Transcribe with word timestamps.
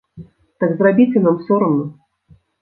Так 0.63 0.71
зрабіце 0.79 1.23
нам 1.27 1.37
сорамна! 1.51 1.85